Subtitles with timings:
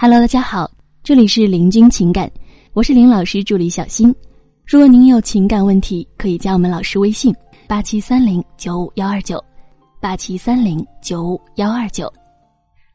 [0.00, 0.70] Hello，大家好，
[1.02, 2.30] 这里是林君情感，
[2.72, 4.14] 我是林老师助理小新。
[4.64, 7.34] 如果您有情感问题，可以加我们老师微信：
[7.66, 9.44] 八七三零九五幺二九，
[10.00, 12.08] 八七三零九五幺二九。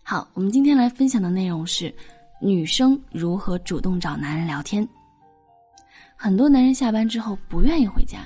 [0.02, 1.94] 好，我们今天来分享的内容是
[2.42, 4.88] 女生如何主动找男人聊天。
[6.16, 8.20] 很多男人下班之后不愿意回家，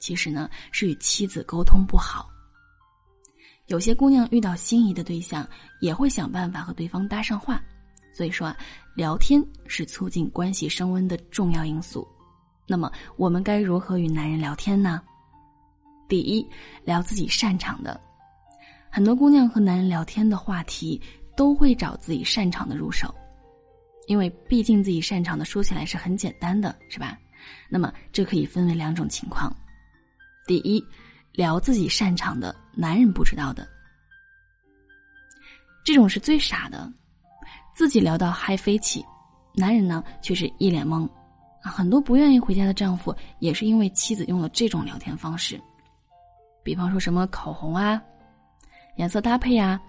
[0.00, 2.30] 其实呢是与妻子沟通不好。
[3.66, 5.46] 有些姑娘遇到心仪的对象，
[5.82, 7.62] 也会想办法和对方搭上话。
[8.14, 8.56] 所以说啊，
[8.94, 12.06] 聊天是促进关系升温的重要因素。
[12.66, 15.02] 那么，我们该如何与男人聊天呢？
[16.08, 16.46] 第一，
[16.84, 18.00] 聊自己擅长的。
[18.88, 21.00] 很多姑娘和男人聊天的话题
[21.36, 23.12] 都会找自己擅长的入手，
[24.06, 27.18] 因为毕竟自己擅长的说起来是很简单的，是吧？
[27.68, 29.54] 那么，这可以分为两种情况。
[30.46, 30.82] 第一，
[31.32, 32.54] 聊自己擅长的。
[32.76, 33.68] 男人不知道的，
[35.84, 36.92] 这种是最傻的，
[37.74, 39.04] 自己聊到嗨飞起，
[39.52, 41.08] 男人呢却是一脸懵。
[41.60, 45.60] 很多不愿意回家的丈夫也是因为妻子用了这种聊天方式，
[46.62, 48.00] 比方说什么口红啊、
[48.96, 49.80] 颜色搭配啊、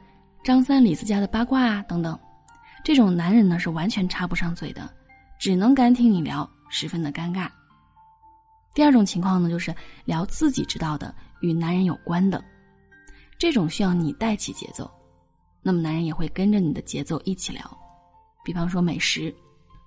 [0.43, 2.17] 张三李四家的八卦啊等等，
[2.83, 4.89] 这种男人呢是完全插不上嘴的，
[5.37, 7.49] 只能干听你聊，十分的尴尬。
[8.73, 9.73] 第二种情况呢，就是
[10.05, 12.43] 聊自己知道的与男人有关的。
[13.37, 14.89] 这种需要你带起节奏，
[15.61, 17.84] 那么男人也会跟着你的节奏一起聊。
[18.45, 19.33] 比方说美食，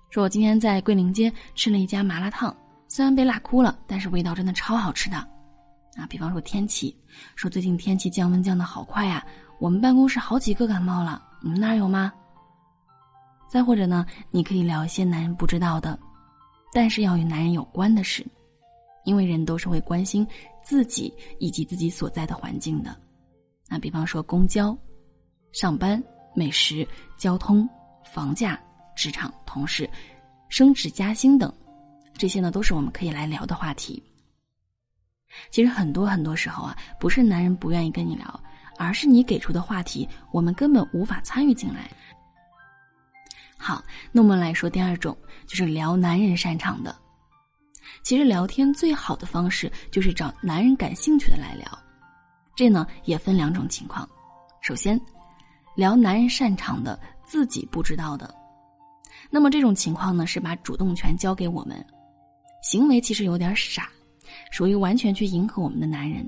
[0.09, 2.55] 说我今天在桂林街吃了一家麻辣烫，
[2.89, 5.15] 虽然被辣哭了，但是味道真的超好吃的。
[5.95, 6.95] 啊，比方说天气，
[7.35, 9.25] 说最近天气降温降的好快呀，
[9.59, 12.13] 我们办公室好几个感冒了，你们那儿有吗？
[13.47, 15.97] 再或者呢，你可以聊一些男人不知道的，
[16.73, 18.25] 但是要与男人有关的事，
[19.05, 20.27] 因为人都是会关心
[20.63, 22.95] 自己以及自己所在的环境的。
[23.67, 24.77] 那比方说公交、
[25.51, 26.01] 上班、
[26.35, 27.67] 美食、交通、
[28.13, 28.59] 房价、
[28.95, 29.89] 职场、同事、
[30.49, 31.53] 升职加薪等，
[32.17, 34.01] 这些呢都是我们可以来聊的话题。
[35.51, 38.43] 其实很多很多时候啊，不是男人不愿意跟你聊，
[38.77, 41.89] 而是你给出的话题我们根本无法参与进来。
[43.55, 46.95] 好，那我们来说第二种，就是聊男人擅长的。
[48.01, 51.79] 其实聊天最好的方式就是找男人感兴趣的来聊。
[52.55, 54.07] 这呢也分两种情况，
[54.61, 54.99] 首先，
[55.75, 58.33] 聊男人擅长的自己不知道的，
[59.29, 61.85] 那么这种情况呢是把主动权交给我们，
[62.63, 63.87] 行为其实有点傻，
[64.51, 66.27] 属于完全去迎合我们的男人，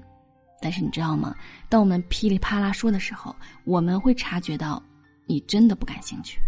[0.61, 1.35] 但是你知道吗？
[1.69, 3.35] 当我们噼里啪啦说的时候，
[3.65, 4.79] 我们会察觉到
[5.25, 6.39] 你真的不感兴趣。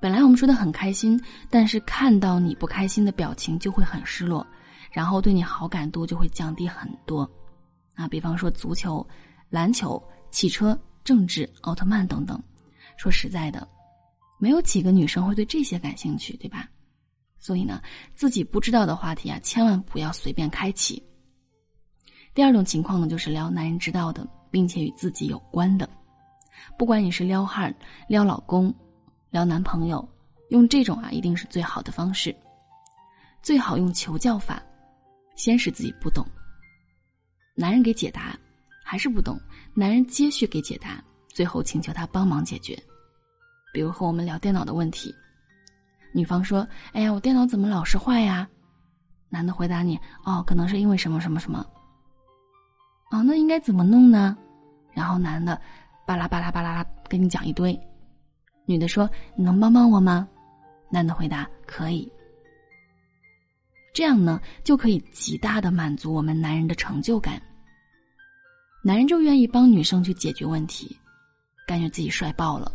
[0.00, 1.18] 本来我们说的很开心，
[1.48, 4.44] 但是看到你不开心的表情就会很失落，
[4.90, 7.30] 然后对你好感度就会降低很多。
[7.94, 9.06] 啊，比方说足球、
[9.48, 12.42] 篮球、汽车、政治、奥特曼等等。
[12.96, 13.66] 说实在的，
[14.38, 16.68] 没有几个女生会对这些感兴趣，对吧？
[17.38, 17.82] 所以呢，
[18.14, 21.02] 自己不知道的话题啊，千万不要随便开启。
[22.34, 25.88] 第二种情况呢，就是聊男人知道的，并且与自己有关的。
[26.78, 27.74] 不管你是撩汉、
[28.08, 28.74] 撩老公、
[29.30, 30.06] 撩男朋友，
[30.50, 32.34] 用这种啊，一定是最好的方式。
[33.42, 34.62] 最好用求教法，
[35.36, 36.26] 先是自己不懂。
[37.54, 38.36] 男人给解答，
[38.84, 39.38] 还是不懂，
[39.74, 41.02] 男人接续给解答，
[41.36, 42.74] 最后请求他帮忙解决。
[43.70, 45.14] 比如和我们聊电脑的问题，
[46.14, 48.48] 女方说：“哎呀，我电脑怎么老是坏呀？”
[49.28, 51.62] 男的回答你：“哦，可能是因为什么什么什么。”
[53.12, 54.34] 哦，那应该怎么弄呢？
[54.94, 55.60] 然后男的
[56.06, 57.78] 巴拉巴拉巴拉拉跟你讲一堆，
[58.64, 60.26] 女的说：“你能帮帮我吗？”
[60.90, 62.10] 男的回答：“可以。”
[63.92, 67.38] 这样呢，就可以极大的满足我们男人的成就感。
[68.82, 70.98] 男人就愿意帮女生去解决问题，
[71.66, 72.70] 感觉自己帅爆了。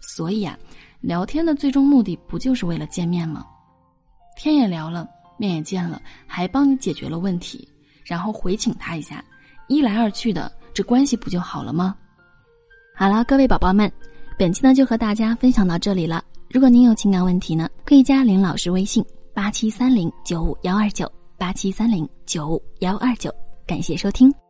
[0.00, 0.58] 所以啊，
[1.00, 3.46] 聊天的最终目的不就是为了见面吗？
[4.36, 5.08] 天也聊了，
[5.38, 7.68] 面也见了，还帮你解决了问题，
[8.04, 9.24] 然后回请他一下，
[9.68, 11.96] 一来二去的，这关系不就好了吗？
[12.94, 13.90] 好了，各位宝宝们，
[14.38, 16.24] 本期呢就和大家分享到这里了。
[16.50, 19.04] 如果您有情感问题呢，可以加林老师微信。
[19.34, 23.34] 八七三零九五幺二九，八七三零九五幺二九，
[23.66, 24.41] 感谢收听。